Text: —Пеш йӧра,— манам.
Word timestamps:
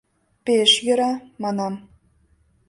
—Пеш 0.45 0.71
йӧра,— 0.85 1.11
манам. 1.43 1.73